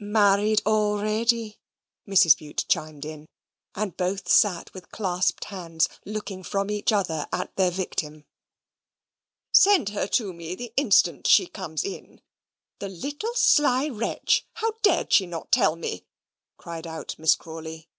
"Married 0.00 0.62
already," 0.64 1.58
Mrs. 2.08 2.38
Bute 2.38 2.64
chimed 2.70 3.04
in; 3.04 3.26
and 3.74 3.98
both 3.98 4.30
sate 4.30 4.72
with 4.72 4.88
clasped 4.90 5.44
hands 5.44 5.90
looking 6.06 6.42
from 6.42 6.70
each 6.70 6.90
other 6.90 7.28
at 7.30 7.54
their 7.56 7.70
victim. 7.70 8.24
"Send 9.52 9.90
her 9.90 10.06
to 10.06 10.32
me, 10.32 10.54
the 10.54 10.72
instant 10.78 11.26
she 11.26 11.46
comes 11.46 11.84
in. 11.84 12.22
The 12.78 12.88
little 12.88 13.34
sly 13.34 13.90
wretch: 13.90 14.46
how 14.54 14.72
dared 14.80 15.12
she 15.12 15.26
not 15.26 15.52
tell 15.52 15.76
me?" 15.76 16.06
cried 16.56 16.86
out 16.86 17.14
Miss 17.18 17.34
Crawley. 17.34 17.90